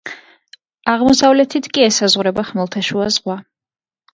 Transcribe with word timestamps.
აღმოსავლეთით 0.93 1.69
კი 1.77 1.85
ესაზღვრება 1.91 2.47
ხმელთაშუა 2.51 3.09
ზღვა. 3.19 3.37